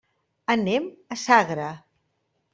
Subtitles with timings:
[0.53, 1.69] Anem a Sagra.